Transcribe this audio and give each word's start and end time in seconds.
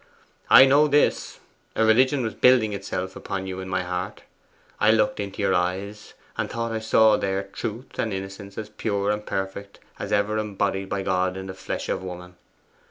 I 0.49 0.65
know 0.65 0.87
this: 0.87 1.39
a 1.75 1.85
religion 1.85 2.23
was 2.23 2.33
building 2.33 2.73
itself 2.73 3.15
upon 3.15 3.45
you 3.45 3.59
in 3.59 3.69
my 3.69 3.83
heart. 3.83 4.23
I 4.79 4.89
looked 4.89 5.19
into 5.19 5.43
your 5.43 5.53
eyes, 5.53 6.15
and 6.35 6.49
thought 6.49 6.71
I 6.71 6.79
saw 6.79 7.17
there 7.17 7.43
truth 7.43 7.99
and 7.99 8.11
innocence 8.11 8.57
as 8.57 8.69
pure 8.69 9.11
and 9.11 9.23
perfect 9.23 9.79
as 9.99 10.11
ever 10.11 10.39
embodied 10.39 10.89
by 10.89 11.03
God 11.03 11.37
in 11.37 11.45
the 11.45 11.53
flesh 11.53 11.87
of 11.87 12.01
woman. 12.03 12.35